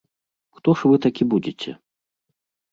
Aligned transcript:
Хто 0.59 0.75
ж 0.79 0.91
вы 0.93 0.99
такі 1.05 1.29
будзеце? 1.35 1.71